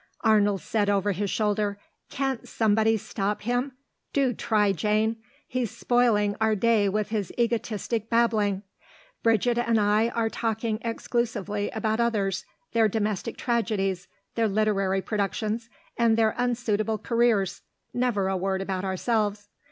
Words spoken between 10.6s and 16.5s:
exclusively about others, their domestic tragedies, their literary productions, and their